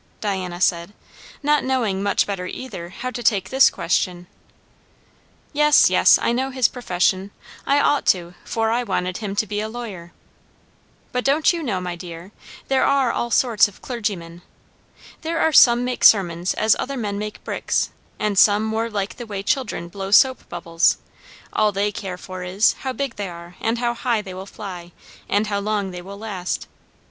Diana 0.19 0.59
said, 0.59 0.93
not 1.43 1.63
knowing 1.63 2.01
much 2.01 2.25
better 2.25 2.47
either 2.47 2.89
how 2.89 3.11
to 3.11 3.21
take 3.21 3.51
this 3.51 3.69
question. 3.69 4.25
"Yes, 5.53 5.91
yes. 5.91 6.17
I 6.19 6.31
know 6.31 6.49
his 6.49 6.67
profession; 6.67 7.29
I 7.67 7.79
ought 7.79 8.07
to, 8.07 8.33
for 8.43 8.71
I 8.71 8.81
wanted 8.81 9.17
him 9.17 9.35
to 9.35 9.45
be 9.45 9.61
a 9.61 9.69
lawyer. 9.69 10.11
But 11.11 11.23
don't 11.23 11.53
you 11.53 11.61
know, 11.61 11.79
my 11.79 11.95
dear, 11.95 12.31
there 12.67 12.83
are 12.83 13.11
all 13.11 13.29
sorts 13.29 13.67
of 13.67 13.83
clergymen? 13.83 14.41
There 15.21 15.37
are 15.39 15.53
some 15.53 15.85
make 15.85 16.03
sermons 16.03 16.55
as 16.55 16.75
other 16.79 16.97
men 16.97 17.19
make 17.19 17.43
bricks; 17.43 17.91
and 18.17 18.39
some 18.39 18.63
more 18.63 18.89
like 18.89 19.17
the 19.17 19.27
way 19.27 19.43
children 19.43 19.87
blow 19.87 20.09
soap 20.09 20.49
bubbles; 20.49 20.97
all 21.53 21.71
they 21.71 21.91
care 21.91 22.17
for 22.17 22.41
is, 22.43 22.73
how 22.79 22.91
big 22.91 23.17
they 23.17 23.29
are, 23.29 23.55
and 23.61 23.77
how 23.77 23.93
high 23.93 24.23
they 24.23 24.33
will 24.33 24.47
fly, 24.47 24.93
and 25.29 25.45
how 25.45 25.59
long 25.59 25.91
they 25.91 26.01
will 26.01 26.17
last. 26.17 26.65